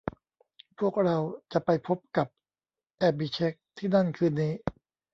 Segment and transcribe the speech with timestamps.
[0.79, 1.17] พวกเรา
[1.51, 2.27] จะไปพบกับ
[2.99, 4.53] แอบิเช็คที่นั่นคืนนี้